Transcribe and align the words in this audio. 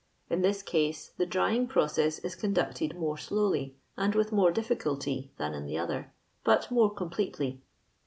In 0.31 0.41
th 0.41 0.47
i 0.51 0.61
;> 0.51 0.61
eaae 0.65 1.11
the 1.17 1.27
drying 1.27 1.67
proocas 1.67 2.25
is 2.25 2.33
conducted 2.35 2.95
more 2.97 3.19
slowly 3.19 3.77
and 3.95 4.15
with 4.15 4.31
more 4.31 4.49
difficulty 4.51 5.31
thou 5.37 5.53
in 5.53 5.67
the 5.67 5.77
other, 5.77 6.11
but 6.43 6.71
more 6.71 6.91
com 6.91 7.11
pletely. 7.11 7.59